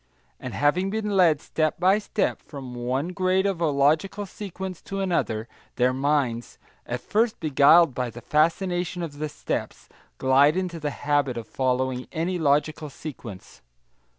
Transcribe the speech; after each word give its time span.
And 0.39 0.55
having 0.55 0.89
been 0.89 1.11
led 1.15 1.39
step 1.41 1.79
by 1.79 1.99
step 1.99 2.41
from 2.41 2.73
one 2.73 3.09
grade 3.09 3.45
of 3.45 3.61
a 3.61 3.67
logical 3.69 4.25
sequence 4.25 4.81
to 4.81 4.99
another, 4.99 5.47
their 5.75 5.93
minds 5.93 6.57
at 6.87 7.01
first 7.01 7.39
beguiled 7.39 7.93
by 7.93 8.09
the 8.09 8.19
fascination 8.19 9.03
of 9.03 9.19
the 9.19 9.29
steps 9.29 9.89
glide 10.17 10.57
into 10.57 10.79
the 10.79 10.89
habit 10.89 11.37
of 11.37 11.47
following 11.47 12.07
any 12.11 12.39
logical 12.39 12.89
sequence. 12.89 13.61